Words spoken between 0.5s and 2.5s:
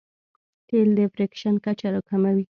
تېل د فریکشن کچه راکموي.